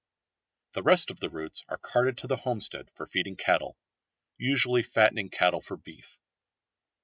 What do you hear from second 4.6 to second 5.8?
fattening cattle for